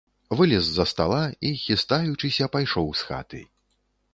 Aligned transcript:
Вылез 0.37 0.63
з-за 0.69 0.85
стала 0.91 1.19
і, 1.49 1.51
хістаючыся, 1.65 2.49
пайшоў 2.57 2.87
з 3.03 3.11
хаты. 3.11 3.47